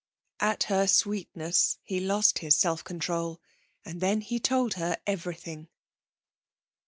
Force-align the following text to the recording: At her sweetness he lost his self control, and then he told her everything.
At 0.39 0.63
her 0.63 0.87
sweetness 0.87 1.77
he 1.83 1.99
lost 1.99 2.39
his 2.39 2.55
self 2.55 2.83
control, 2.83 3.39
and 3.85 4.01
then 4.01 4.21
he 4.21 4.39
told 4.39 4.73
her 4.73 4.97
everything. 5.05 5.69